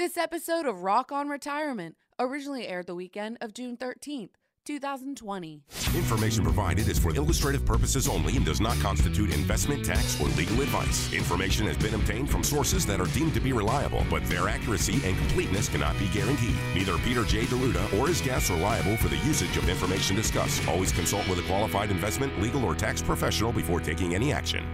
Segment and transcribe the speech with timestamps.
[0.00, 4.30] This episode of Rock on Retirement originally aired the weekend of June 13th,
[4.64, 5.62] 2020.
[5.94, 10.62] Information provided is for illustrative purposes only and does not constitute investment, tax, or legal
[10.62, 11.12] advice.
[11.12, 15.06] Information has been obtained from sources that are deemed to be reliable, but their accuracy
[15.06, 16.56] and completeness cannot be guaranteed.
[16.74, 17.44] Neither Peter J.
[17.44, 20.66] D'Arruda or his guests are liable for the usage of information discussed.
[20.66, 24.66] Always consult with a qualified investment, legal, or tax professional before taking any action.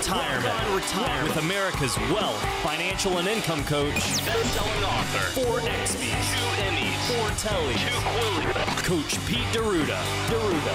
[0.00, 1.28] Retirement, Rock on Retirement.
[1.28, 7.74] with America's wealth, financial, and income coach, best-selling author, four XBs, two Emmys, four Telly,
[7.74, 10.00] two Quillies, Coach Pete Deruda.
[10.30, 10.74] D'Arruda.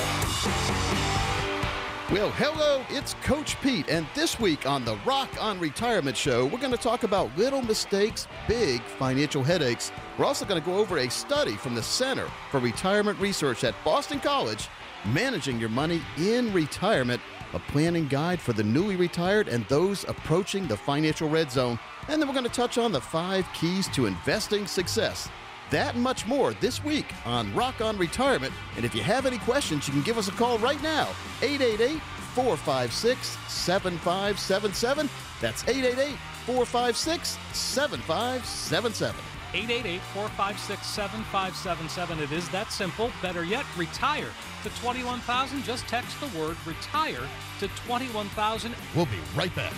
[2.11, 6.59] Well, hello, it's Coach Pete, and this week on the Rock on Retirement Show, we're
[6.59, 9.91] going to talk about little mistakes, big financial headaches.
[10.20, 13.73] We're also going to go over a study from the Center for Retirement Research at
[13.84, 14.70] Boston College,
[15.03, 17.21] Managing Your Money in Retirement,
[17.55, 21.79] a planning guide for the newly retired and those approaching the financial red zone.
[22.07, 25.29] And then we're going to touch on the five keys to investing success.
[25.71, 28.53] That and much more this week on Rock on Retirement.
[28.75, 31.07] And if you have any questions, you can give us a call right now
[31.41, 31.99] 888
[32.35, 35.09] 456 7577.
[35.41, 39.34] That's 888 456 7577.
[39.54, 42.20] 888-456-7577.
[42.20, 43.12] It is that simple.
[43.21, 44.29] Better yet, retire
[44.63, 45.63] to 21,000.
[45.63, 47.21] Just text the word retire
[47.60, 48.74] to 21,000.
[48.96, 49.74] We'll be right back.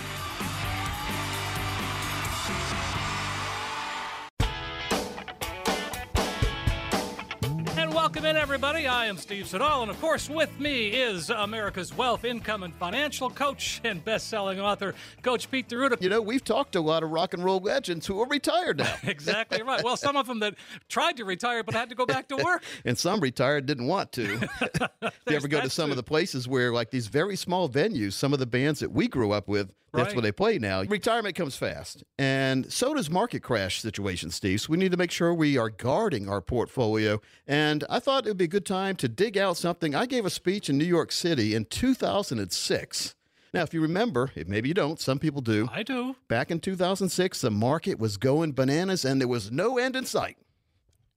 [8.28, 8.86] In, everybody.
[8.86, 13.30] I am Steve Siddall, and of course, with me is America's wealth, income, and financial
[13.30, 16.02] coach and best-selling author, Coach Pete D'Arruda.
[16.02, 18.78] You know, we've talked to a lot of rock and roll legends who are retired
[18.78, 18.94] now.
[19.04, 19.82] exactly right.
[19.82, 20.56] Well, some of them that
[20.90, 22.64] tried to retire but had to go back to work.
[22.84, 24.46] and some retired didn't want to.
[24.60, 28.12] if you ever go to some of the places where, like these very small venues,
[28.12, 30.16] some of the bands that we grew up with, that's Right.
[30.16, 30.82] where they play now.
[30.82, 32.04] Retirement comes fast.
[32.18, 34.60] And so does market crash situations, Steve.
[34.60, 37.22] So we need to make sure we are guarding our portfolio.
[37.46, 39.94] And I thought it would be a good time to dig out something.
[39.94, 43.14] I gave a speech in New York City in 2006.
[43.54, 45.68] Now, if you remember, if maybe you don't, some people do.
[45.72, 46.16] I do.
[46.28, 50.36] Back in 2006, the market was going bananas and there was no end in sight.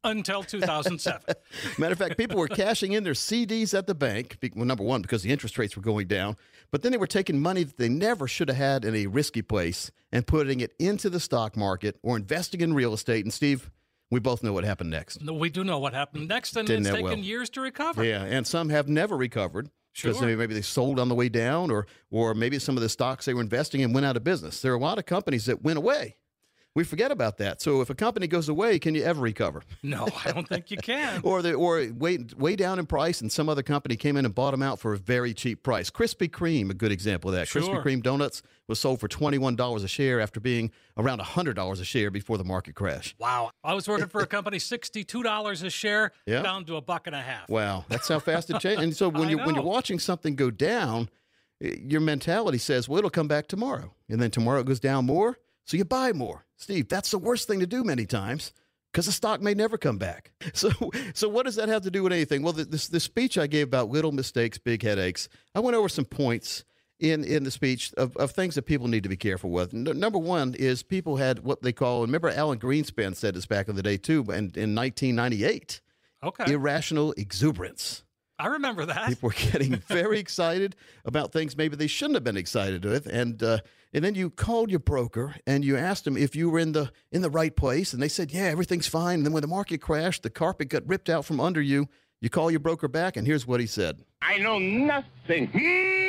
[0.03, 1.21] Until 2007.
[1.77, 4.37] Matter of fact, people were cashing in their CDs at the bank.
[4.55, 6.37] Well, number one, because the interest rates were going down,
[6.71, 9.43] but then they were taking money that they never should have had in a risky
[9.43, 13.25] place and putting it into the stock market or investing in real estate.
[13.25, 13.69] And Steve,
[14.11, 15.23] we both know what happened next.
[15.23, 17.17] No, we do know what happened next, and Didn't it's taken well.
[17.17, 18.03] years to recover.
[18.03, 19.71] Yeah, and some have never recovered.
[19.93, 20.37] Because Sure.
[20.37, 23.33] maybe they sold on the way down, or or maybe some of the stocks they
[23.33, 24.61] were investing in went out of business.
[24.61, 26.15] There are a lot of companies that went away.
[26.73, 27.61] We forget about that.
[27.61, 29.61] So if a company goes away, can you ever recover?
[29.83, 31.19] No, I don't think you can.
[31.23, 34.33] or they or way way down in price, and some other company came in and
[34.33, 35.89] bought them out for a very cheap price.
[35.89, 37.49] Krispy Kreme, a good example of that.
[37.49, 37.61] Sure.
[37.61, 41.55] Krispy Kreme donuts was sold for twenty one dollars a share after being around hundred
[41.55, 43.15] dollars a share before the market crash.
[43.19, 43.51] Wow.
[43.65, 46.41] I was working for a company, $62 a share, Yeah.
[46.41, 47.49] down to a buck and a half.
[47.49, 48.81] Wow, that's how fast it changed.
[48.81, 51.09] And so when you when you're watching something go down,
[51.61, 55.05] eh, your mentality says, "Well, it'll come back tomorrow," and then tomorrow it goes down
[55.05, 56.45] more, so you buy more.
[56.57, 58.53] Steve, that's the worst thing to do many times
[58.91, 60.31] because the stock may never come back.
[60.53, 60.69] So,
[61.13, 62.43] so what does that have to do with anything?
[62.43, 65.29] Well, the, this the speech I gave about little mistakes, big headaches.
[65.55, 66.65] I went over some points
[66.99, 69.73] in in the speech of, of things that people need to be careful with.
[69.73, 72.01] N- number one is people had what they call.
[72.01, 75.81] Remember, Alan Greenspan said this back in the day too, in, in 1998.
[76.23, 76.53] Okay.
[76.53, 78.03] Irrational exuberance.
[78.41, 79.07] I remember that.
[79.07, 80.75] People were getting very excited
[81.05, 83.59] about things maybe they shouldn't have been excited with, and uh,
[83.93, 86.91] and then you called your broker and you asked them if you were in the
[87.11, 89.19] in the right place, and they said, yeah, everything's fine.
[89.19, 91.87] And then when the market crashed, the carpet got ripped out from under you.
[92.19, 94.03] You call your broker back, and here's what he said.
[94.21, 95.51] I know nothing.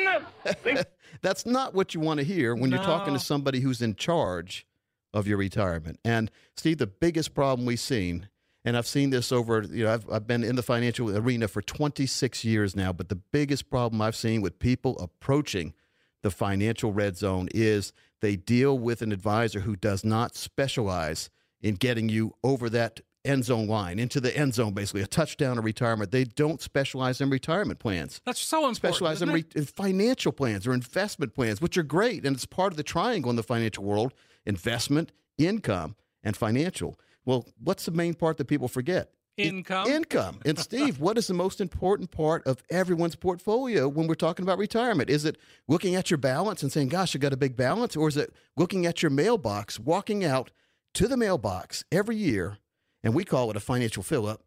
[0.03, 0.77] Nothing.
[1.21, 4.65] That's not what you want to hear when you're talking to somebody who's in charge
[5.13, 5.99] of your retirement.
[6.03, 8.29] And Steve, the biggest problem we've seen,
[8.65, 11.61] and I've seen this over, you know, I've, I've been in the financial arena for
[11.61, 15.73] 26 years now, but the biggest problem I've seen with people approaching
[16.21, 17.91] the financial red zone is
[18.21, 21.29] they deal with an advisor who does not specialize
[21.61, 25.57] in getting you over that end zone line into the end zone, basically a touchdown
[25.57, 26.11] of retirement.
[26.11, 28.77] They don't specialize in retirement plans That's so important.
[28.77, 32.25] specialize in, re- in financial plans or investment plans, which are great.
[32.25, 34.13] And it's part of the triangle in the financial world
[34.45, 36.99] investment, income, and financial.
[37.25, 39.11] Well, what's the main part that people forget?
[39.37, 39.87] Income.
[39.87, 40.39] income.
[40.45, 44.59] And Steve, what is the most important part of everyone's portfolio when we're talking about
[44.59, 45.09] retirement?
[45.09, 45.37] Is it
[45.67, 47.95] looking at your balance and saying, gosh, I got a big balance?
[47.95, 50.51] Or is it looking at your mailbox, walking out
[50.93, 52.57] to the mailbox every year,
[53.03, 54.43] and we call it a financial fill up,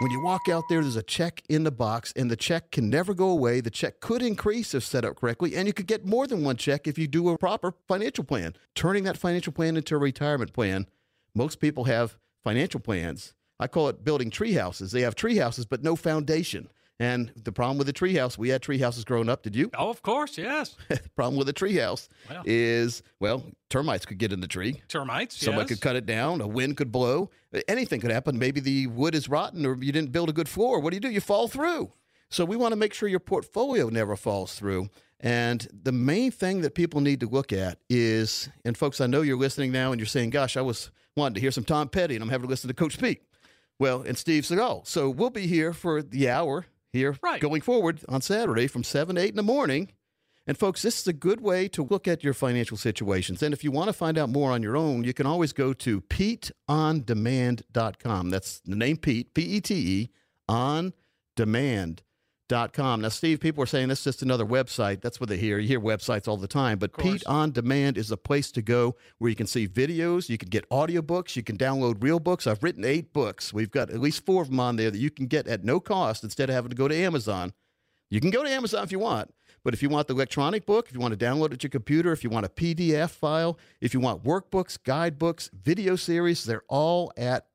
[0.00, 2.90] When you walk out there, there's a check in the box, and the check can
[2.90, 3.60] never go away.
[3.60, 6.56] The check could increase if set up correctly, and you could get more than one
[6.56, 8.54] check if you do a proper financial plan.
[8.74, 10.86] Turning that financial plan into a retirement plan.
[11.34, 13.34] Most people have financial plans.
[13.58, 14.92] I call it building tree houses.
[14.92, 16.68] They have tree houses, but no foundation.
[16.98, 19.42] And the problem with the treehouse, we had tree houses growing up.
[19.42, 19.70] Did you?
[19.76, 20.76] Oh, of course, yes.
[20.88, 22.42] the problem with a treehouse Well.
[22.46, 24.82] is, well, termites could get in the tree.
[24.88, 25.46] Termites, yes.
[25.46, 25.70] Someone yes.
[25.70, 26.40] could cut it down.
[26.40, 27.30] A wind could blow.
[27.66, 28.38] Anything could happen.
[28.38, 30.78] Maybe the wood is rotten or you didn't build a good floor.
[30.80, 31.10] What do you do?
[31.10, 31.92] You fall through.
[32.28, 34.88] So we want to make sure your portfolio never falls through.
[35.24, 39.22] And the main thing that people need to look at is, and folks, I know
[39.22, 42.16] you're listening now and you're saying, gosh, I was wanting to hear some Tom Petty
[42.16, 43.22] and I'm having to listen to Coach Pete.
[43.78, 44.58] Well, and Steve Seagal.
[44.60, 47.40] Oh, so we'll be here for the hour here Right.
[47.40, 49.92] going forward on Saturday from 7 to 8 in the morning.
[50.44, 53.44] And folks, this is a good way to look at your financial situations.
[53.44, 55.72] And if you want to find out more on your own, you can always go
[55.72, 58.30] to PeteOnDemand.com.
[58.30, 60.10] That's the name Pete, P E T E,
[60.48, 60.92] on
[61.36, 62.02] demand.com.
[63.02, 65.00] Now, Steve, people are saying that's just another website.
[65.00, 65.58] That's what they hear.
[65.58, 66.78] You hear websites all the time.
[66.78, 66.92] But.
[67.02, 70.48] Pete on Demand is a place to go where you can see videos, you can
[70.48, 72.46] get audiobooks, you can download real books.
[72.46, 73.52] I've written eight books.
[73.52, 75.80] We've got at least four of them on there that you can get at no
[75.80, 77.52] cost instead of having to go to Amazon.
[78.10, 79.32] You can go to Amazon if you want,
[79.64, 81.70] but if you want the electronic book, if you want to download it to your
[81.70, 86.64] computer, if you want a PDF file, if you want workbooks, guidebooks, video series, they're
[86.68, 87.46] all at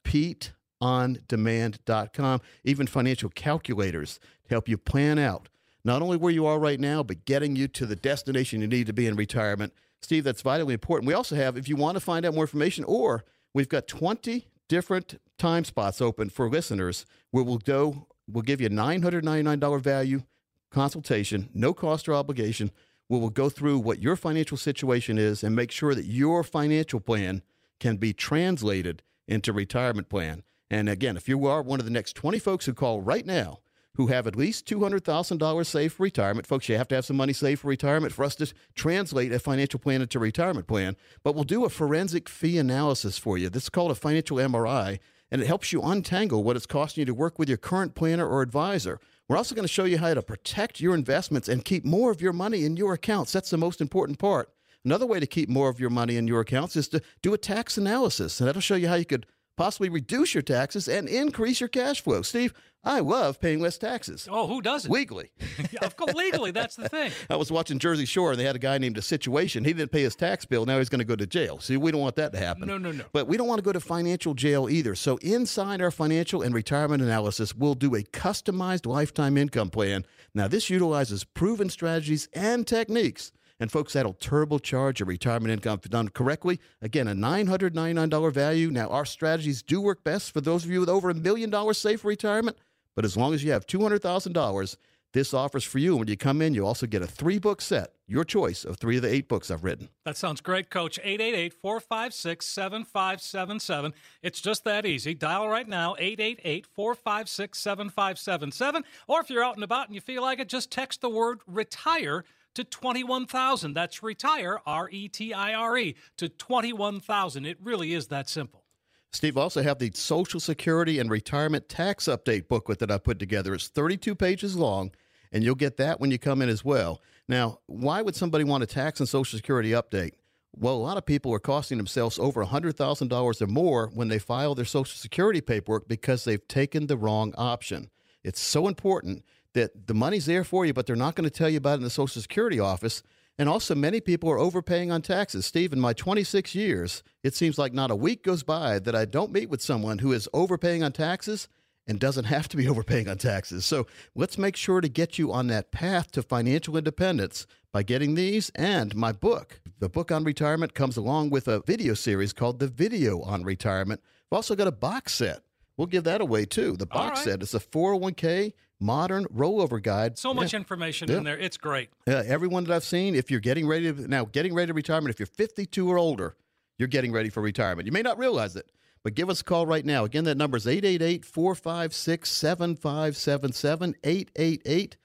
[0.81, 2.41] PeteOnDemand.com.
[2.63, 5.49] Even financial calculators to help you plan out
[5.83, 8.87] not only where you are right now, but getting you to the destination you need
[8.87, 9.73] to be in retirement.
[10.01, 11.07] Steve, that's vitally important.
[11.07, 14.47] We also have, if you want to find out more information, or we've got 20
[14.67, 20.23] different time spots open for listeners where we'll go, we'll give you a $999 value
[20.69, 22.71] consultation, no cost or obligation,
[23.07, 27.41] we'll go through what your financial situation is and make sure that your financial plan
[27.79, 30.43] can be translated into retirement plan.
[30.69, 33.59] And again, if you are one of the next 20 folks who call right now
[33.95, 37.33] who have at least $200,000 saved for retirement, folks, you have to have some money
[37.33, 40.95] saved for retirement for us to translate a financial plan into a retirement plan.
[41.23, 43.49] But we'll do a forensic fee analysis for you.
[43.49, 44.99] This is called a financial MRI,
[45.31, 48.27] and it helps you untangle what it's costing you to work with your current planner
[48.27, 48.99] or advisor.
[49.27, 52.21] We're also going to show you how to protect your investments and keep more of
[52.21, 53.31] your money in your accounts.
[53.31, 54.49] That's the most important part.
[54.85, 57.37] Another way to keep more of your money in your accounts is to do a
[57.37, 59.25] tax analysis, and that'll show you how you could
[59.57, 62.21] possibly reduce your taxes and increase your cash flow.
[62.21, 64.89] Steve, I love paying less taxes Oh, who doesn't?
[64.89, 65.31] legally.
[65.81, 67.11] Of course, legally, that's the thing.
[67.29, 69.65] I was watching Jersey Shore and they had a guy named a situation.
[69.65, 70.65] He didn't pay his tax bill.
[70.65, 71.59] Now he's going to go to jail.
[71.59, 72.67] See, we don't want that to happen.
[72.67, 73.03] No, no, no.
[73.11, 74.95] But we don't want to go to financial jail either.
[74.95, 80.05] So inside our financial and retirement analysis, we'll do a customized lifetime income plan.
[80.33, 83.31] Now this utilizes proven strategies and techniques.
[83.59, 86.59] And folks, that'll turbocharge your retirement income if done correctly.
[86.81, 88.69] Again, a $999 value.
[88.69, 91.77] Now, our strategies do work best for those of you with over a million dollars
[91.77, 92.57] saved for retirement.
[92.95, 94.77] But as long as you have $200,000,
[95.13, 95.91] this offers for you.
[95.91, 98.77] And when you come in, you also get a three book set, your choice of
[98.77, 99.89] three of the eight books I've written.
[100.05, 100.99] That sounds great, Coach.
[100.99, 103.93] 888 456 7577.
[104.21, 105.13] It's just that easy.
[105.13, 108.83] Dial right now, 888 456 7577.
[109.07, 111.39] Or if you're out and about and you feel like it, just text the word
[111.47, 112.23] retire
[112.57, 113.73] to 21,000.
[113.75, 117.45] That's retire, R E T I R E, to 21,000.
[117.45, 118.63] It really is that simple.
[119.11, 123.53] Steve, also have the Social Security and Retirement Tax Update booklet that I put together.
[123.53, 124.89] It's 32 pages long,
[125.31, 126.99] and you'll get that when you come in as well.
[127.27, 130.13] Now, why would somebody want a tax and Social Security update?
[130.55, 134.55] Well, a lot of people are costing themselves over $100,000 or more when they file
[134.55, 137.91] their Social Security paperwork because they've taken the wrong option.
[138.23, 139.23] It's so important
[139.57, 141.77] that the money's there for you, but they're not going to tell you about it
[141.77, 143.03] in the Social Security office.
[143.39, 145.45] And also, many people are overpaying on taxes.
[145.45, 149.05] Steve, in my 26 years, it seems like not a week goes by that I
[149.05, 151.47] don't meet with someone who is overpaying on taxes
[151.87, 153.65] and doesn't have to be overpaying on taxes.
[153.65, 158.15] So let's make sure to get you on that path to financial independence by getting
[158.15, 159.59] these and my book.
[159.79, 164.01] The book on retirement comes along with a video series called The Video on Retirement.
[164.31, 165.41] I've also got a box set.
[165.77, 166.75] We'll give that away too.
[166.75, 167.25] The box right.
[167.25, 170.17] set is a 401k modern rollover guide.
[170.17, 171.17] So much information Yeah.
[171.17, 171.37] in there.
[171.37, 171.89] It's great.
[172.07, 175.13] Uh, everyone that I've seen, if you're getting ready to now getting ready to retirement,
[175.13, 176.35] if you're 52 or older,
[176.77, 177.85] you're getting ready for retirement.
[177.85, 178.71] You may not realize it,
[179.03, 180.03] but give us a call right now.
[180.03, 183.95] Again, that number is 888 456 7577.
[184.03, 184.97] 888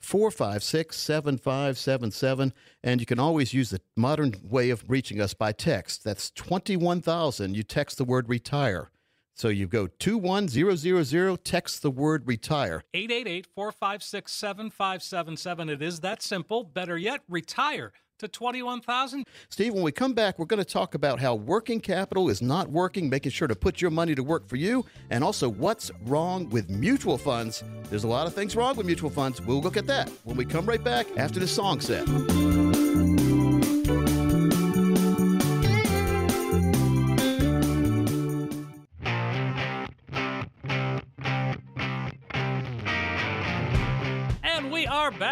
[0.00, 2.52] 456 7577.
[2.82, 6.04] And you can always use the modern way of reaching us by text.
[6.04, 7.56] That's 21,000.
[7.56, 8.90] You text the word retire.
[9.34, 12.84] So you go 21000, text the word retire.
[12.94, 15.68] 888 456 7577.
[15.68, 16.64] It is that simple.
[16.64, 19.26] Better yet, retire to 21,000.
[19.48, 22.70] Steve, when we come back, we're going to talk about how working capital is not
[22.70, 26.48] working, making sure to put your money to work for you, and also what's wrong
[26.50, 27.64] with mutual funds.
[27.90, 29.40] There's a lot of things wrong with mutual funds.
[29.40, 32.06] We'll look at that when we come right back after the song set.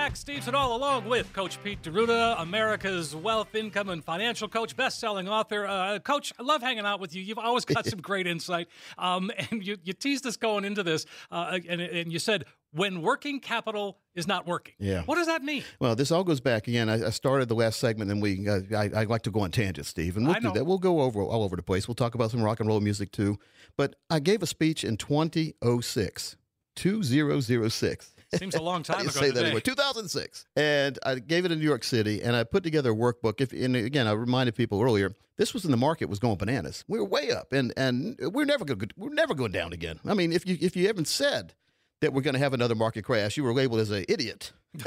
[0.03, 0.17] Back.
[0.17, 5.65] Steve Siddall along with Coach Pete D'Arruda, America's wealth, income, and financial coach, best-selling author.
[5.65, 7.23] Uh, coach, I love hanging out with you.
[7.23, 8.67] You've always got some great insight.
[8.99, 13.01] Um, and you, you teased us going into this, uh, and, and you said, when
[13.01, 14.75] working capital is not working.
[14.81, 15.03] Yeah.
[15.03, 15.63] What does that mean?
[15.79, 16.89] Well, this all goes back again.
[16.89, 19.53] I, I started the last segment, and we uh, I, I like to go on
[19.53, 20.55] tangents, Steve, and we'll I do know.
[20.55, 20.65] that.
[20.65, 21.87] We'll go over all over the place.
[21.87, 23.39] We'll talk about some rock and roll music too.
[23.77, 26.37] But I gave a speech in 2006,
[26.75, 28.12] 2006.
[28.37, 29.33] Seems a long time ago say today.
[29.33, 29.61] that anyway.
[29.61, 33.41] 2006, and I gave it in New York City, and I put together a workbook.
[33.41, 36.85] If and again, I reminded people earlier, this was in the market was going bananas.
[36.89, 40.01] We were way up, and and we're never going we're never going down again.
[40.07, 41.55] I mean, if you if you haven't said
[42.01, 44.53] that we're going to have another market crash, you were labeled as an idiot.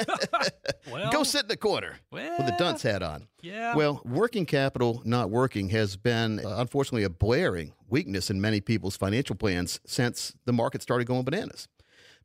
[0.91, 3.27] Well, Go sit in the corner with the dunce hat on.
[3.41, 3.75] Yeah.
[3.75, 8.95] Well, working capital not working has been, uh, unfortunately, a blaring weakness in many people's
[8.95, 11.67] financial plans since the market started going bananas.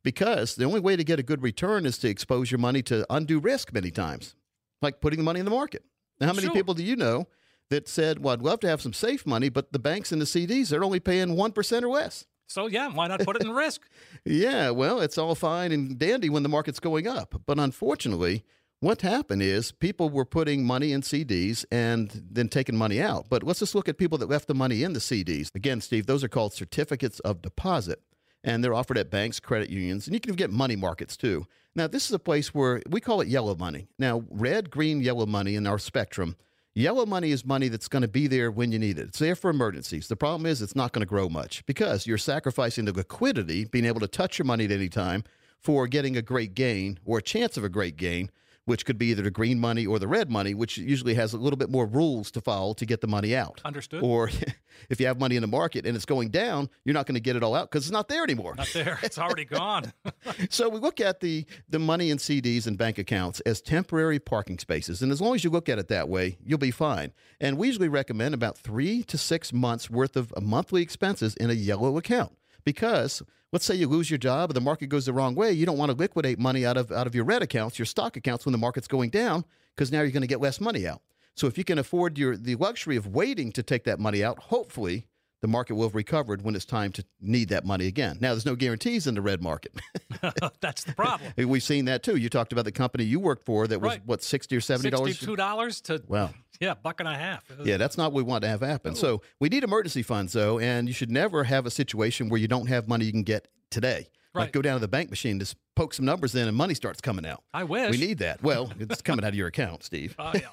[0.03, 3.05] Because the only way to get a good return is to expose your money to
[3.09, 4.35] undue risk many times,
[4.81, 5.83] like putting the money in the market.
[6.19, 6.55] Now, how many Sure.
[6.55, 7.27] people do you know
[7.69, 10.25] that said, Well, I'd love to have some safe money, but the banks and the
[10.25, 12.25] CDs, they're only paying 1% or less?
[12.47, 13.81] so yeah, why not put it in risk?
[14.25, 17.41] Yeah, well, it's all fine and dandy when the market's going up.
[17.45, 18.43] But unfortunately,
[18.81, 23.27] what happened is people were putting money in CDs and then taking money out.
[23.29, 25.53] But let's just look at people that left the money in the CDs.
[25.55, 28.01] Again, Steve, those are called certificates of deposit,
[28.43, 31.45] and they're offered at banks, credit unions, and you can get money markets too.
[31.75, 33.87] Now, this is a place where we call it yellow money.
[33.97, 36.35] Now, red, green, yellow money in our spectrum.
[36.73, 39.09] Yellow money is money that's going to be there when you need it.
[39.09, 40.07] It's there for emergencies.
[40.07, 43.85] The problem is it's not going to grow much because you're sacrificing the liquidity, being
[43.85, 45.23] able to touch your money at any time,
[45.59, 48.31] for getting a great gain or a chance of a great gain,
[48.65, 51.37] which could be either the green money or the red money, which usually has a
[51.37, 53.61] little bit more rules to follow to get the money out.
[53.65, 54.03] Understood.
[54.03, 54.29] Or
[54.89, 57.21] if you have money in the market and it's going down, you're not going to
[57.21, 58.55] get it all out because it's not there anymore.
[58.55, 58.99] Not there.
[59.03, 59.91] It's already gone.
[60.49, 64.57] So we look at the the money in CDs and bank accounts as temporary parking
[64.59, 67.13] spaces, and as long as you look at it that way, you'll be fine.
[67.39, 71.53] And we usually recommend about three to six months worth of monthly expenses in a
[71.53, 73.21] yellow account because.
[73.53, 75.51] Let's say you lose your job and the market goes the wrong way.
[75.51, 78.15] You don't want to liquidate money out of out of your red accounts, your stock
[78.15, 79.43] accounts when the market's going down,
[79.75, 81.01] because now you're going to get less money out.
[81.35, 84.39] So if you can afford your the luxury of waiting to take that money out,
[84.39, 85.07] hopefully
[85.41, 88.17] the market will have recovered when it's time to need that money again.
[88.21, 89.73] Now, there's no guarantees in the red market.
[90.61, 91.33] That's the problem.
[91.35, 92.15] We've seen that too.
[92.15, 94.01] You talked about the company you worked for that was Right.
[94.05, 95.09] what sixty or seventy dollars.
[95.13, 96.29] Sixty-two dollars to Wow.
[96.59, 97.43] yeah, buck and a half.
[97.63, 98.95] Yeah, that's not what we want to have happen.
[98.95, 102.47] So we need emergency funds though, and you should never have a situation where you
[102.47, 104.09] don't have money you can get today.
[104.33, 104.51] Like Right.
[104.53, 107.25] go down to the bank machine, just poke some numbers in, and money starts coming
[107.25, 107.43] out.
[107.53, 107.91] I wish.
[107.91, 108.41] We need that.
[108.41, 110.15] Well, it's coming out of your account, Steve.
[110.17, 110.47] Oh, yeah.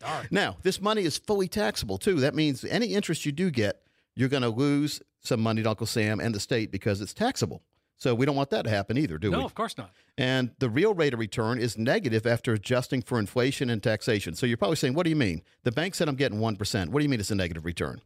[0.00, 0.26] Darn.
[0.32, 2.16] Now, this money is fully taxable too.
[2.20, 3.82] That means any interest you do get,
[4.16, 7.62] you're going to lose some money to Uncle Sam and the state because it's taxable.
[7.96, 9.36] So we don't want that to happen either, do we?
[9.36, 9.90] No, of course not.
[10.18, 14.34] And the real rate of return is negative after adjusting for inflation and taxation.
[14.34, 15.42] So you're probably saying, what do you mean?
[15.62, 16.88] The bank said I'm getting 1%.
[16.88, 18.00] What do you mean it's a negative return?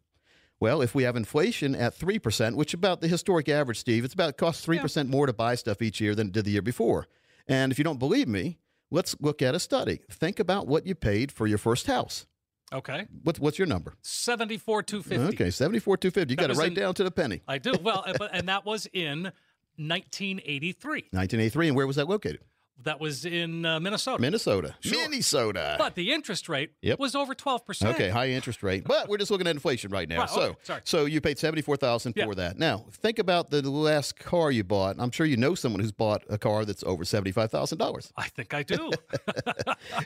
[0.61, 4.15] Well, if we have inflation at 3%, which is about the historic average, Steve, it's
[4.15, 6.63] about it costs 3% more to buy stuff each year than it did the year
[6.63, 7.07] before.
[7.47, 8.59] And if you don't believe me,
[8.91, 10.01] let's look at a study.
[10.11, 12.27] Think about what you paid for your first house.
[12.73, 13.07] Okay.
[13.23, 13.95] What's, what's your number?
[14.03, 15.35] Seventy-four two fifty.
[15.35, 16.33] Okay, 74 250.
[16.33, 17.41] You got it right in- down to the penny.
[17.49, 17.73] I do.
[17.83, 19.33] Well, uh, but and that was in
[19.77, 20.75] 1983.
[21.13, 21.69] 1983.
[21.69, 22.41] And where was that located?
[22.85, 24.21] That was in uh, Minnesota.
[24.21, 24.75] Minnesota.
[24.81, 24.97] Sure.
[25.03, 25.75] Minnesota.
[25.79, 26.99] But the interest rate Yep.
[27.01, 27.95] was over 12%.
[27.95, 30.21] Okay, high interest rate, but we're just looking at inflation right now.
[30.21, 30.81] Right, so, okay, sorry.
[30.85, 32.35] so you paid seventy four thousand for Yeah.
[32.37, 32.59] that.
[32.59, 34.97] Now, think about the last car you bought.
[35.01, 38.13] I'm sure you know someone who's bought a car that's over seventy five thousand dollars.
[38.17, 38.91] I think I do.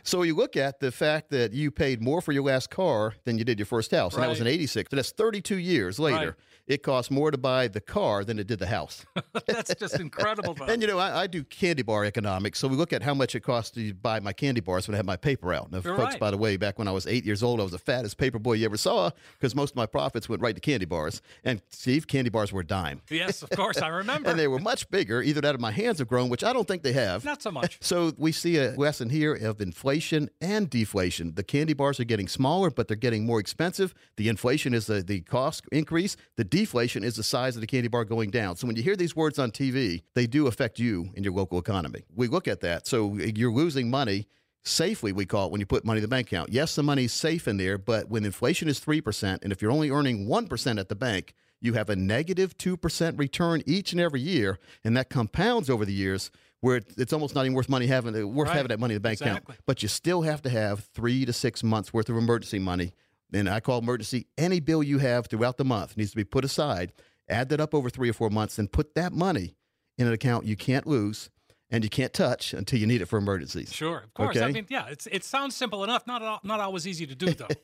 [0.04, 3.38] So you look at the fact that you paid more for your last car than
[3.38, 4.90] you did your first house, and that was in eighty six.
[4.90, 6.26] So that's thirty two years later.
[6.26, 6.34] Right.
[6.68, 9.04] It costs more to buy the car than it did the house.
[9.48, 10.54] That's just incredible.
[10.54, 10.66] Though.
[10.66, 13.34] And you know, I, I do candy bar economics, So we look at how much
[13.34, 15.72] it costs to buy my candy bars when I have my paper out.
[15.72, 16.20] Now, You're folks, right.
[16.20, 18.38] by the way, back when I was eight years old, I was the fattest paper
[18.38, 21.22] boy you ever saw because most of my profits went right to candy bars.
[21.42, 23.02] And Steve, candy bars were a dime.
[23.10, 24.30] Yes, of course, I remember.
[24.30, 26.68] And they were much bigger, either that or my hands have grown, which I don't
[26.68, 27.24] think they have.
[27.24, 27.78] Not so much.
[27.80, 31.34] So we see a lesson here of inflation and deflation.
[31.34, 33.92] The candy bars are getting smaller, but they're getting more expensive.
[34.16, 36.16] The inflation is the, the cost increase.
[36.36, 38.54] The deflation is the size of the candy bar going down.
[38.54, 41.58] So when you hear these words on TV, they do affect you and your local
[41.58, 42.04] economy.
[42.14, 42.86] We look at that.
[42.86, 44.26] So you're losing money
[44.64, 46.50] safely, we call it when you put money in the bank account.
[46.52, 49.90] Yes, the money's safe in there, but when inflation is 3%, and if you're only
[49.90, 54.58] earning 1% at the bank, you have a negative 2% return each and every year,
[54.84, 56.30] and that compounds over the years
[56.60, 58.56] where it's almost not even worth money having uh, worth Right.
[58.56, 59.54] having that money in the bank Exactly.
[59.54, 59.60] account.
[59.66, 62.92] But you still have to have three to six months worth of emergency money.
[63.32, 66.44] And I call emergency any bill you have throughout the month needs to be put
[66.44, 66.92] aside.
[67.28, 69.56] Add that up over three or four months, and put that money
[69.98, 71.30] in an account you can't lose
[71.72, 73.72] and you can't touch until you need it for emergencies.
[73.72, 74.36] Sure, of course.
[74.36, 74.52] I Okay.
[74.52, 76.06] mean, yeah, it's it sounds simple enough.
[76.06, 77.48] Not al- not always easy to do though.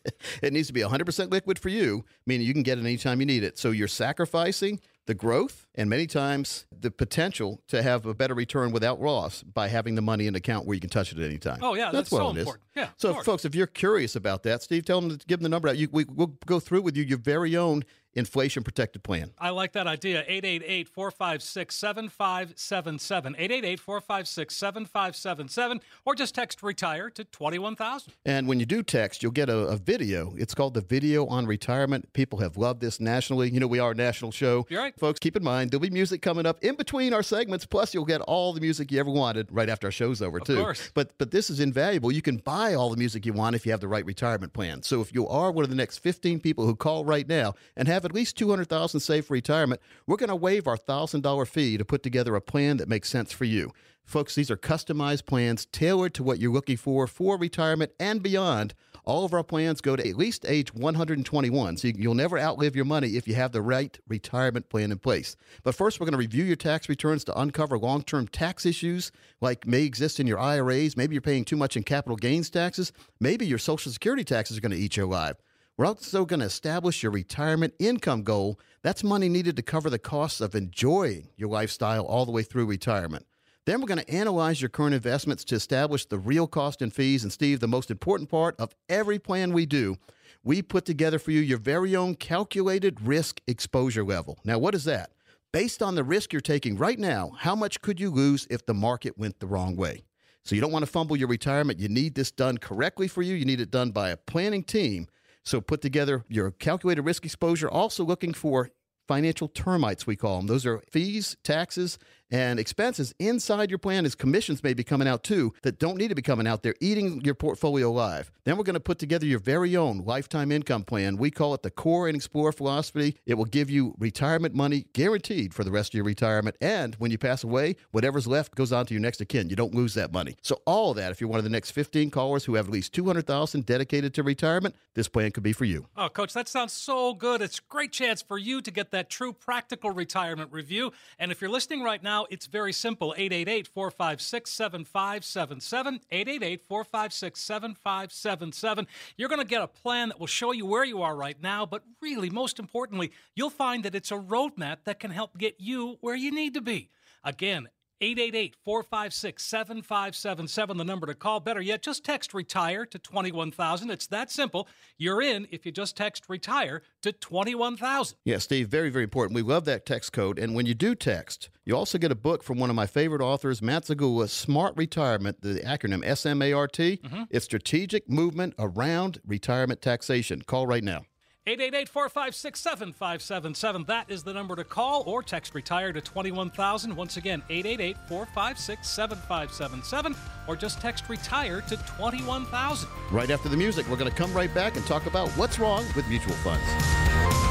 [0.42, 3.26] It needs to be 100% liquid for you, meaning you can get it anytime you
[3.26, 3.56] need it.
[3.58, 8.72] So you're sacrificing the growth and many times the potential to have a better return
[8.72, 11.24] without loss by having the money in an account where you can touch it at
[11.24, 11.58] any time.
[11.62, 12.36] Oh, yeah, that's what so is.
[12.38, 12.64] important.
[12.76, 15.48] Yeah, So, folks, if you're curious about that, Steve, tell them to give them the
[15.48, 15.76] number out.
[15.78, 17.84] You, we, we'll go through with you your very own
[18.18, 19.32] inflation protected plan.
[19.38, 20.24] I like that idea.
[20.26, 23.34] 888 456 7577.
[23.38, 25.80] 888 456 7577.
[26.04, 28.12] Or just text retire to 21000.
[28.26, 30.34] And when you do text, you'll get a, a video.
[30.36, 32.12] It's called the Video on Retirement.
[32.12, 33.50] People have loved this nationally.
[33.50, 34.66] You know, we are a national show.
[34.68, 34.98] You're right.
[34.98, 37.64] Folks, keep in mind, there'll be music coming up in between our segments.
[37.66, 40.56] Plus, you'll get all the music you ever wanted right after our show's over, too.
[40.56, 40.90] course.
[40.94, 42.10] But, but this is invaluable.
[42.10, 44.82] You can buy all the music you want if you have the right retirement plan.
[44.82, 47.86] So if you are one of the next 15 people who call right now and
[47.88, 51.84] have at least 200000 saved for retirement, we're going to waive our $1,000 fee to
[51.84, 53.72] put together a plan that makes sense for you.
[54.04, 58.72] Folks, these are customized plans tailored to what you're looking for for retirement and beyond.
[59.04, 62.74] All of our plans go to at least age 121, so you- you'll never outlive
[62.74, 65.36] your money if you have the right retirement plan in place.
[65.62, 69.12] But first, we're going to review your tax returns to uncover long term tax issues
[69.40, 70.96] like may exist in your IRAs.
[70.96, 72.92] Maybe you're paying too much in capital gains taxes.
[73.20, 75.36] Maybe your Social Security taxes are going to eat you alive.
[75.78, 78.58] We're also going to establish your retirement income goal.
[78.82, 82.66] That's money needed to cover the costs of enjoying your lifestyle all the way through
[82.66, 83.26] retirement.
[83.64, 87.22] Then we're going to analyze your current investments to establish the real cost and fees.
[87.22, 89.96] And Steve, the most important part of every plan we do,
[90.42, 94.40] we put together for you your very own calculated risk exposure level.
[94.44, 95.10] Now, what is that?
[95.52, 98.74] Based on the risk you're taking right now, how much could you lose if the
[98.74, 100.02] market went the wrong way?
[100.42, 101.78] So you don't want to fumble your retirement.
[101.78, 103.36] You need this done correctly for you.
[103.36, 105.06] You need it done by a planning team.
[105.48, 108.68] So put together your calculated risk exposure, also looking for
[109.06, 110.46] financial termites, we call them.
[110.46, 111.98] Those are fees, taxes,
[112.30, 116.08] and expenses inside your plan as commissions may be coming out too that don't need
[116.08, 116.62] to be coming out.
[116.62, 118.30] They're eating your portfolio alive.
[118.44, 121.16] Then we're going to put together your very own lifetime income plan.
[121.16, 123.16] We call it the Core and Explore philosophy.
[123.26, 126.56] It will give you retirement money guaranteed for the rest of your retirement.
[126.60, 129.50] And when you pass away, whatever's left goes on to your next of kin.
[129.50, 130.36] You don't lose that money.
[130.42, 132.72] So all of that, if you're one of the next 15 callers who have at
[132.72, 135.86] least 200,000 dedicated to retirement, this plan could be for you.
[135.96, 137.42] Oh, Coach, that sounds so good.
[137.42, 140.92] It's a great chance for you to get that true practical retirement review.
[141.18, 146.00] And if you're listening right now, it's very simple 888 456 7577.
[146.10, 148.86] 888 456 7577.
[149.16, 151.64] You're going to get a plan that will show you where you are right now,
[151.64, 155.98] but really, most importantly, you'll find that it's a roadmap that can help get you
[156.00, 156.90] where you need to be.
[157.22, 157.68] Again,
[158.00, 161.40] 888 456 7577, the number to call.
[161.40, 163.90] Better yet, just text retire to 21000.
[163.90, 164.68] It's that simple.
[164.96, 168.18] You're in if you just text retire to 21000.
[168.24, 169.34] Yeah, Steve, very, very important.
[169.34, 170.38] We love that text code.
[170.38, 173.22] And when you do text, you also get a book from one of my favorite
[173.22, 176.72] authors, Matt Zagula, Smart Retirement, the acronym SMART.
[176.72, 177.22] Mm-hmm.
[177.30, 180.42] It's Strategic Movement Around Retirement Taxation.
[180.42, 181.04] Call right now.
[181.48, 183.84] 888 456 7577.
[183.84, 186.94] That is the number to call or text retire to 21000.
[186.94, 190.14] Once again, 888 456 7577
[190.46, 192.88] or just text retire to 21000.
[193.10, 195.86] Right after the music, we're going to come right back and talk about what's wrong
[195.96, 197.47] with mutual funds.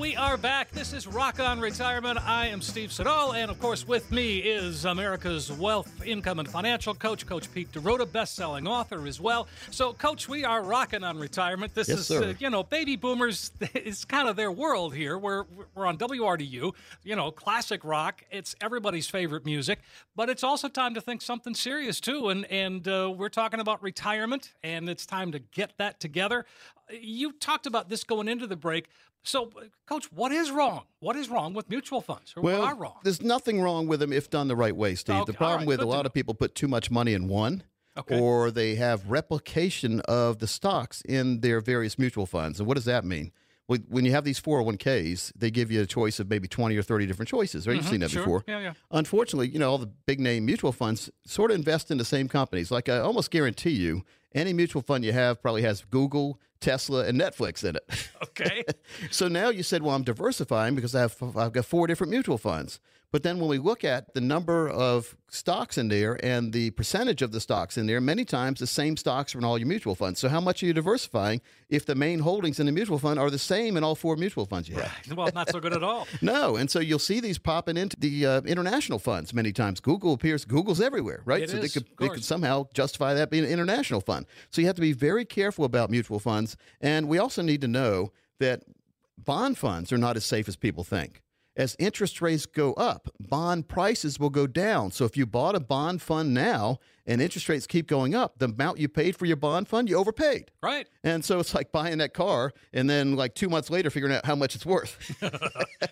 [0.00, 0.70] We are back.
[0.70, 2.18] This is Rock on Retirement.
[2.26, 6.94] I am Steve Siddall, and of course, with me is America's wealth, income, and financial
[6.94, 9.46] coach, Coach Pete D'Arruda, best-selling author as well.
[9.70, 11.74] So, Coach, we are rocking on retirement.
[11.74, 12.12] This Yes, is.
[12.12, 13.52] Uh, you know, baby boomers.
[13.74, 15.18] It's kind of their world here.
[15.18, 16.72] We're we're on WRDU.
[17.04, 18.24] You know, classic rock.
[18.30, 19.80] It's everybody's favorite music,
[20.16, 22.30] but it's also time to think something serious too.
[22.30, 26.46] And and uh, we're talking about retirement, and it's time to get that together.
[26.90, 28.88] You talked about this going into the break,
[29.22, 30.84] So, uh, Coach, what is wrong?
[31.00, 32.32] What is wrong with mutual funds?
[32.36, 32.96] Or Well, what are wrong?
[33.02, 35.16] there's nothing wrong with them if done the right way, Steve.
[35.16, 36.06] Okay, the problem right, with a lot know.
[36.06, 37.62] of people put too much money in one.
[37.96, 38.18] Okay.
[38.18, 42.60] Or they have replication of the stocks in their various mutual funds.
[42.60, 43.32] And what does that mean?
[43.88, 47.06] When you have these 401ks, they give you a choice of maybe 20 or 30
[47.06, 47.76] different choices, right?
[47.76, 48.14] You've seen that Mm-hmm.
[48.24, 48.40] sure.
[48.40, 48.44] before.
[48.48, 48.72] Yeah, yeah.
[48.90, 52.26] Unfortunately, you know, all the big name mutual funds sort of invest in the same
[52.28, 52.70] companies.
[52.70, 54.02] Like I almost guarantee you,
[54.34, 58.08] any mutual fund you have probably has Google, Tesla, and Netflix in it.
[58.22, 58.64] Okay.
[59.10, 62.38] so now you said, well, I'm diversifying because I have I've got four different mutual
[62.38, 62.80] funds.
[63.12, 67.22] But then when we look at the number of stocks in there and the percentage
[67.22, 69.96] of the stocks in there, many times the same stocks are in all your mutual
[69.96, 70.20] funds.
[70.20, 73.28] So how much are you diversifying if the main holdings in the mutual fund are
[73.28, 74.92] the same in all four mutual funds you have?
[75.16, 76.06] well, not so good at all.
[76.22, 79.80] No, and so you'll see these popping into the uh, international funds many times.
[79.80, 81.42] Google appears, Google's everywhere, right?
[81.42, 84.26] It so is, they could they could somehow justify that being an international fund.
[84.50, 87.68] So you have to be very careful about mutual funds, and we also need to
[87.68, 88.62] know that
[89.16, 91.22] bond funds are not as safe as people think.
[91.60, 94.92] As interest rates go up, bond prices will go down.
[94.92, 98.46] So if you bought a bond fund now and interest rates keep going up, the
[98.46, 100.52] amount you paid for your bond fund, you overpaid.
[100.62, 100.88] Right.
[101.04, 104.24] And so it's like buying that car and then like two months later figuring out
[104.24, 104.96] how much it's worth.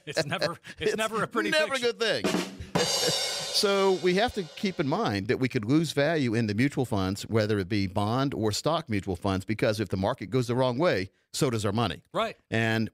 [0.07, 1.91] It's never it's, never a pretty never picture.
[1.91, 2.25] a good thing.
[2.83, 6.87] so we have to keep in mind that we could lose value in the mutual
[6.87, 10.55] funds, whether it be bond or stock mutual funds, because if the market goes the
[10.55, 12.03] wrong way, so does our money.
[12.13, 12.37] Right.
[12.51, 12.91] And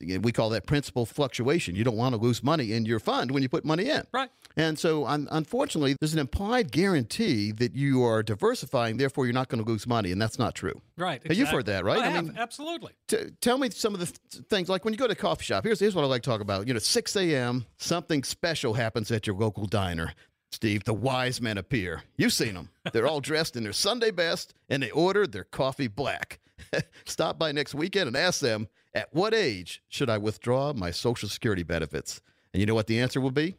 [0.00, 1.74] we call that principal fluctuation.
[1.74, 4.02] You don't want to lose money in your fund when you put money in.
[4.12, 4.30] Right.
[4.56, 9.48] And so, un- unfortunately, there's an implied guarantee that you are diversifying, therefore, you're not
[9.48, 10.10] going to lose money.
[10.12, 10.80] And that's not true.
[10.96, 11.24] Right.
[11.24, 11.98] Now, you've heard that, right?
[12.00, 12.92] I, I have, mean- absolutely.
[13.08, 15.44] T- tell me some of the th- things like when you go to a coffee
[15.44, 15.64] shop.
[15.64, 16.66] Here's here's what I like to talk about.
[16.66, 17.66] You know, 6 a.m.
[17.78, 20.14] Something special happens at your local diner.
[20.52, 22.02] Steve, the wise men appear.
[22.16, 22.70] You've seen them.
[22.92, 26.40] They're all dressed in their Sunday best, and they order their coffee black.
[27.04, 31.28] Stop by next weekend and ask them, at what age should I withdraw my Social
[31.28, 32.20] Security benefits?
[32.52, 33.56] And you know what the answer will be?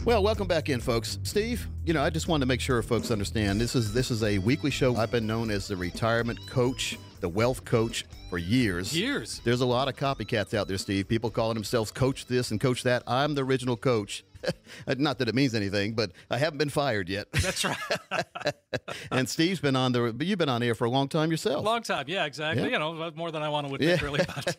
[0.05, 1.19] Well, welcome back in, folks.
[1.23, 4.23] Steve, you know, I just wanted to make sure folks understand this is this is
[4.23, 4.95] a weekly show.
[4.95, 8.97] I've been known as the retirement coach, the wealth coach for years.
[8.97, 9.41] Years.
[9.43, 11.07] There's a lot of copycats out there, Steve.
[11.07, 13.03] People calling themselves coach this and coach that.
[13.07, 14.23] I'm the original coach.
[14.97, 17.27] Not that it means anything, but I haven't been fired yet.
[17.33, 17.77] That's right.
[19.11, 21.65] and Steve's been on the, but you've been on here for a long time yourself.
[21.65, 22.63] Long time, yeah, exactly.
[22.63, 22.69] Yeah.
[22.71, 24.05] You know, more than I want to admit, Yeah.
[24.05, 24.19] really.
[24.25, 24.57] But,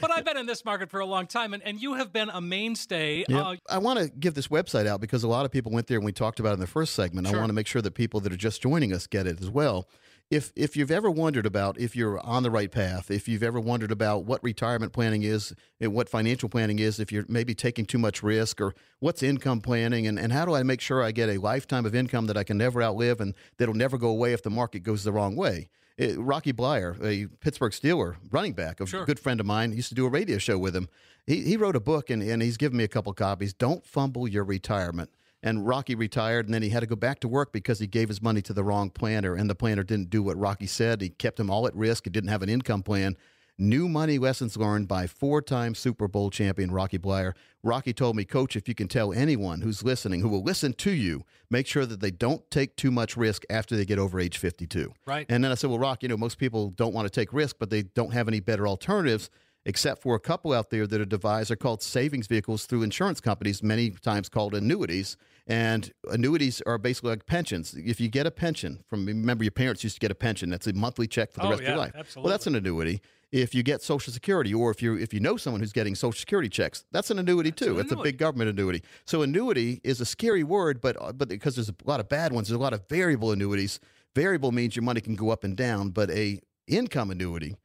[0.00, 2.30] but I've been in this market for a long time, and, and you have been
[2.30, 3.24] a mainstay.
[3.28, 3.40] Yeah.
[3.42, 5.98] Uh, I want to give this website out because a lot of people went there
[5.98, 7.26] and we talked about it in the first segment.
[7.26, 7.36] Sure.
[7.36, 9.50] I want to make sure that people that are just joining us get it as
[9.50, 9.88] well.
[10.30, 13.58] If if you've ever wondered about if you're on the right path, if you've ever
[13.58, 17.86] wondered about what retirement planning is and what financial planning is, if you're maybe taking
[17.86, 21.12] too much risk or what's income planning and, and how do I make sure I
[21.12, 24.34] get a lifetime of income that I can never outlive and that'll never go away
[24.34, 25.70] if the market goes the wrong way.
[25.96, 29.06] It, Rocky Bleier, a Pittsburgh Steeler running back, a Sure.
[29.06, 30.88] good friend of mine, used to do a radio show with him.
[31.26, 33.54] He, he wrote a book and, and he's given me a couple copies.
[33.54, 35.10] Don't fumble your retirement.
[35.48, 38.08] And Rocky retired, and then he had to go back to work because he gave
[38.08, 41.00] his money to the wrong planner, and the planner didn't do what Rocky said.
[41.00, 42.04] He kept him all at risk.
[42.04, 43.16] He didn't have an income plan.
[43.56, 47.32] New money lessons learned by four time Super Bowl champion Rocky Bleier.
[47.62, 50.90] Rocky told me, Coach, if you can tell anyone who's listening, who will listen to
[50.90, 54.36] you, make sure that they don't take too much risk after they get over age
[54.36, 54.92] 52.
[55.06, 55.24] Right.
[55.30, 57.56] And then I said, Well, Rock, you know, most people don't want to take risk,
[57.58, 59.30] but they don't have any better alternatives
[59.68, 63.20] except for a couple out there that are devised are called savings vehicles through insurance
[63.20, 65.16] companies, many times called annuities.
[65.50, 67.74] And annuities are basically like pensions.
[67.74, 70.50] If you get a pension from, remember your parents used to get a pension.
[70.50, 71.92] That's a monthly check for the Oh, rest of your life.
[71.96, 72.28] absolutely.
[72.28, 73.00] Well, that's an annuity.
[73.32, 76.18] If you get Social Security, or if you if you know someone who's getting Social
[76.18, 77.74] Security checks, that's an annuity too.
[77.74, 78.82] an it's a big government annuity.
[79.06, 82.48] So annuity is a scary word, but but because there's a lot of bad ones,
[82.48, 83.80] there's a lot of variable annuities.
[84.14, 87.56] Variable means your money can go up and down, but a income annuity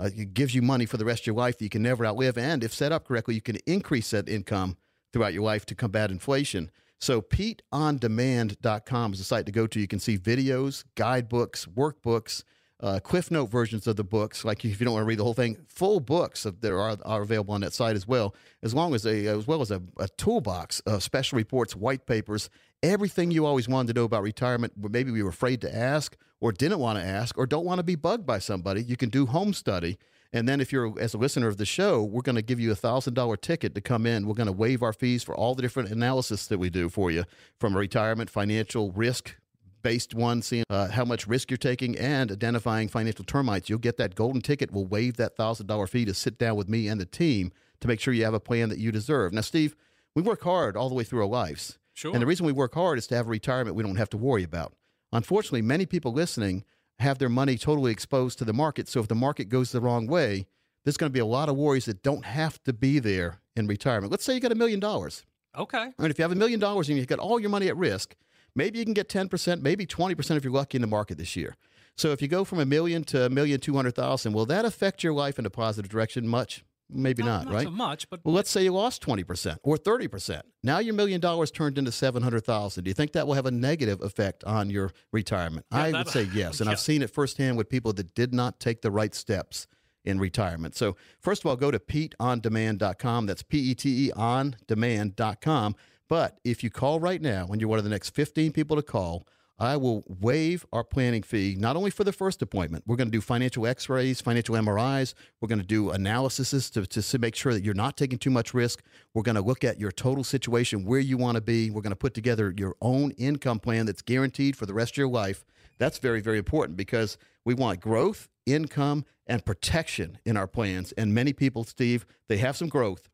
[0.00, 2.06] Uh, it gives you money for the rest of your life that you can never
[2.06, 2.38] outlive.
[2.38, 4.76] And if set up correctly, you can increase that income
[5.12, 6.70] throughout your life to combat inflation.
[7.00, 9.80] So, PeteOnDemand.com is the site to go to.
[9.80, 12.42] You can see videos, guidebooks, workbooks,
[12.80, 14.44] uh, Cliff Note versions of the books.
[14.44, 17.22] Like if you don't want to read the whole thing, full books that are, are
[17.22, 20.08] available on that site as well, as long as a as well as a, a
[20.08, 22.50] toolbox of special reports, white papers,
[22.82, 24.74] everything you always wanted to know about retirement.
[24.76, 27.80] But maybe we were afraid to ask, or didn't want to ask, or don't want
[27.80, 28.82] to be bugged by somebody.
[28.82, 29.98] You can do home study.
[30.32, 32.70] And then, if you're as a listener of the show, we're going to give you
[32.70, 34.26] a thousand dollar ticket to come in.
[34.26, 37.10] We're going to waive our fees for all the different analysis that we do for
[37.10, 37.24] you,
[37.58, 39.36] from retirement, financial risk
[39.82, 43.68] based one, seeing uh, how much risk you're taking and identifying financial termites.
[43.68, 44.70] You'll get that golden ticket.
[44.70, 48.00] We'll waive that $1,000 fee to sit down with me and the team to make
[48.00, 49.32] sure you have a plan that you deserve.
[49.32, 49.76] Now, Steve,
[50.14, 51.78] we work hard all the way through our lives.
[51.94, 52.12] Sure.
[52.12, 54.16] And the reason we work hard is to have a retirement we don't have to
[54.16, 54.74] worry about.
[55.12, 56.64] Unfortunately, many people listening
[56.98, 58.88] have their money totally exposed to the market.
[58.88, 60.46] So if the market goes the wrong way,
[60.84, 63.66] there's going to be a lot of worries that don't have to be there in
[63.66, 64.10] retirement.
[64.10, 65.24] Let's say you got a million dollars.
[65.56, 65.78] Okay.
[65.78, 67.76] I And if you have a million dollars and you've got all your money at
[67.76, 68.14] risk,
[68.54, 71.56] maybe you can get 10%, maybe 20% if you're lucky in the market this year.
[71.96, 74.64] So if you go from a million to a million two hundred thousand, will that
[74.64, 76.64] affect your life in a positive direction much?
[76.90, 77.64] Maybe not, not right?
[77.64, 80.40] so much, but Well, let's say you lost 20% or 30%.
[80.62, 82.84] Now your million dollars turned into 700,000.
[82.84, 85.66] Do you think that will have a negative effect on your retirement?
[85.70, 86.60] Yeah, I that- would say yes.
[86.60, 86.72] And yeah.
[86.72, 89.66] I've seen it firsthand with people that did not take the right steps
[90.04, 90.74] in retirement.
[90.76, 93.26] So, first of all, go to PeteOnDemand.com.
[93.26, 95.76] That's P E T E on demand.com.
[96.08, 98.82] But if you call right now and you're one of the next 15 people to
[98.82, 99.26] call,
[99.60, 103.12] I will waive our planning fee, not only for the first appointment, we're going to
[103.12, 107.52] do financial x rays, financial MRIs, we're going to do analyses to, to make sure
[107.52, 108.84] that you're not taking too much risk.
[109.14, 111.70] We're going to look at your total situation, where you want to be.
[111.70, 114.98] We're going to put together your own income plan that's guaranteed for the rest of
[114.98, 115.44] your life.
[115.78, 120.92] That's very, very important because we want growth, income, and protection in our plans.
[120.92, 123.08] And many people, Steve, they have some growth,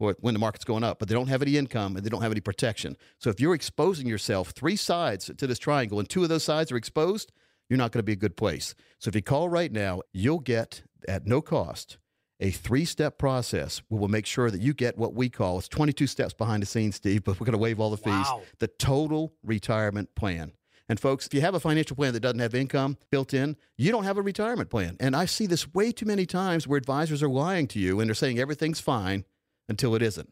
[0.00, 2.22] or when the market's going up, but they don't have any income and they don't
[2.22, 2.96] have any protection.
[3.18, 6.72] So if you're exposing yourself three sides to this triangle and two of those sides
[6.72, 7.30] are exposed,
[7.68, 8.74] you're not going to be a good place.
[8.98, 11.98] So if you call right now, you'll get at no cost
[12.40, 15.68] a three step process where we'll make sure that you get what we call it's
[15.68, 18.06] 22 steps behind the scenes, Steve, but we're going to waive all the fees.
[18.06, 18.42] Wow.
[18.58, 20.52] The total retirement plan.
[20.88, 23.92] And folks, if you have a financial plan that doesn't have income built in, you
[23.92, 24.96] don't have a retirement plan.
[24.98, 28.08] And I see this way too many times where advisors are lying to you and
[28.08, 29.24] they're saying everything's fine
[29.70, 30.28] until it isn't.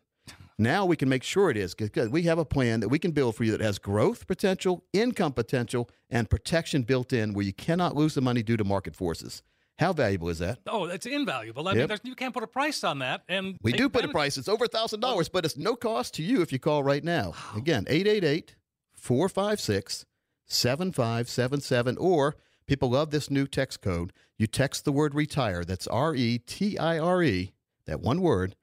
[0.58, 3.12] Now we can make sure it is because we have a plan that we can
[3.12, 7.52] build for you that has growth potential, income potential, and protection built in where you
[7.52, 9.42] cannot lose the money due to market forces.
[9.78, 10.58] How valuable is that?
[10.66, 11.68] oh, it's invaluable.
[11.68, 11.88] I mean, Yep.
[11.88, 13.22] there's, you can't put a price on that.
[13.28, 14.36] And We do put a price.
[14.36, 17.34] It's over $1,000, but it's no cost to you if you call right now.
[17.56, 18.56] Again, 888
[18.96, 20.04] 456
[20.46, 21.96] 7577.
[21.98, 22.34] Or
[22.66, 24.12] people love this new text code.
[24.36, 27.52] You text the word retire, that's R E T I R E,
[27.86, 28.56] that one word,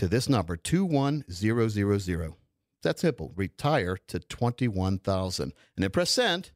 [0.00, 2.34] to this number 21000.
[2.82, 3.32] That's simple.
[3.36, 5.42] Retire to 21,000.
[5.42, 6.52] And then press send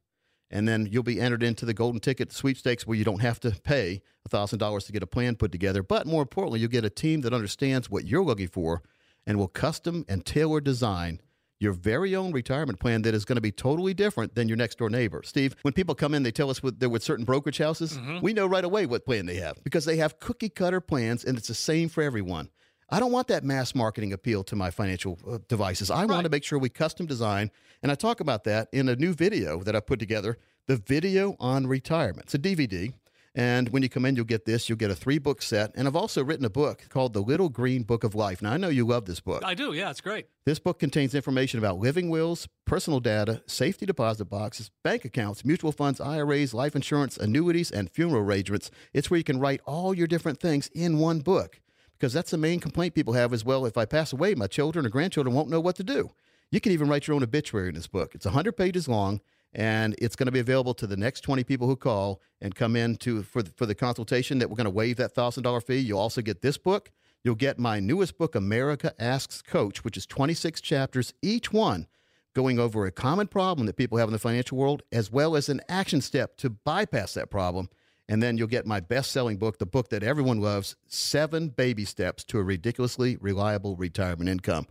[0.50, 3.50] and then you'll be entered into the golden ticket sweepstakes where you don't have to
[3.50, 7.20] pay $1000 to get a plan put together but more importantly you'll get a team
[7.20, 8.82] that understands what you're looking for
[9.26, 11.20] and will custom and tailor design
[11.60, 14.76] your very own retirement plan that is going to be totally different than your next
[14.76, 15.22] door neighbor.
[15.24, 17.96] Steve, when people come in, they tell us what, they're with certain brokerage houses.
[17.96, 18.20] Mm-hmm.
[18.20, 21.38] We know right away what plan they have because they have cookie cutter plans and
[21.38, 22.50] it's the same for everyone.
[22.90, 25.90] I don't want that mass marketing appeal to my financial uh, devices.
[25.90, 27.50] I want to make sure we custom design.
[27.82, 31.36] And I talk about that in a new video that I put together the video
[31.40, 32.26] on retirement.
[32.26, 32.92] It's a DVD.
[33.36, 34.68] And when you come in, you'll get this.
[34.68, 35.72] You'll get a three book set.
[35.74, 38.40] And I've also written a book called The Little Green Book of Life.
[38.40, 39.42] Now, I know you love this book.
[39.44, 39.72] I do.
[39.72, 40.26] Yeah, it's great.
[40.46, 45.72] This book contains information about living wills, personal data, safety deposit boxes, bank accounts, mutual
[45.72, 48.70] funds, IRAs, life insurance, annuities, and funeral arrangements.
[48.92, 51.60] It's where you can write all your different things in one book
[52.04, 53.64] because that's the main complaint people have as well.
[53.64, 56.10] If I pass away, my children or grandchildren won't know what to do.
[56.50, 58.14] You can even write your own obituary in this book.
[58.14, 59.22] It's 100 pages long
[59.54, 62.76] and it's going to be available to the next 20 people who call and come
[62.76, 65.78] in to for the, for the consultation that we're going to waive that $1000 fee.
[65.78, 66.90] You'll also get this book.
[67.22, 71.86] You'll get my newest book, America Asks Coach, which is 26 chapters, each one
[72.34, 75.48] going over a common problem that people have in the financial world, as well as
[75.48, 77.70] an action step to bypass that problem.
[78.08, 81.84] And then you'll get my best selling book, the book that everyone loves Seven Baby
[81.84, 84.66] Steps to a Ridiculously Reliable Retirement Income.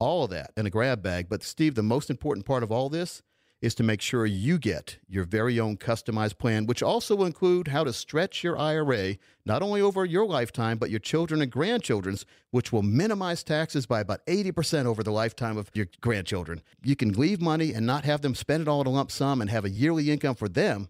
[0.00, 1.28] All of that in a grab bag.
[1.28, 3.22] But, Steve, the most important part of all this
[3.60, 7.68] is to make sure you get your very own customized plan, which also will include
[7.68, 9.16] how to stretch your IRA
[9.46, 14.00] not only over your lifetime, but your children and grandchildren's, which will minimize taxes by
[14.00, 16.60] about 80% over the lifetime of your grandchildren.
[16.82, 19.40] You can leave money and not have them spend it all in a lump sum
[19.40, 20.88] and have a yearly income for them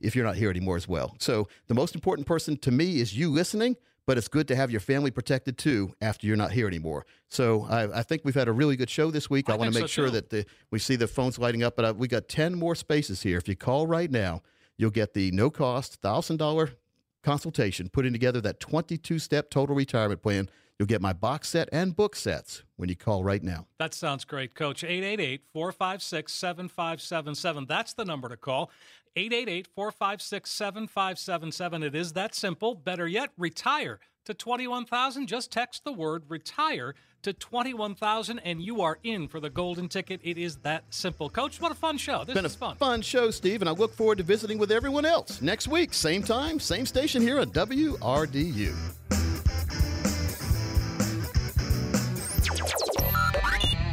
[0.00, 1.14] if you're not here anymore as well.
[1.18, 4.70] So the most important person to me is you listening, but it's good to have
[4.70, 7.04] your family protected too after you're not here anymore.
[7.28, 9.50] So I, I think we've had a really good show this week.
[9.50, 10.12] I, I want to make so, sure too.
[10.12, 13.22] that the, we see the phones lighting up, but uh, we got 10 more spaces
[13.22, 13.36] here.
[13.36, 14.42] If you call right now,
[14.76, 16.74] you'll get the no cost $1,000
[17.22, 20.48] consultation, putting together that 22 step total retirement plan.
[20.78, 23.66] You'll get my box set and book sets when you call right now.
[23.78, 24.84] That sounds great, Coach.
[24.84, 27.66] 888 456 7577.
[27.66, 28.70] That's the number to call.
[29.16, 31.82] 888 456 7577.
[31.82, 32.76] It is that simple.
[32.76, 35.26] Better yet, retire to 21,000.
[35.26, 40.20] Just text the word retire to 21,000 and you are in for the golden ticket.
[40.22, 41.28] It is that simple.
[41.28, 42.20] Coach, what a fun show.
[42.20, 42.76] This has been a fun.
[42.76, 46.22] fun show, Steve, and I look forward to visiting with everyone else next week, same
[46.22, 48.76] time, same station here at WRDU.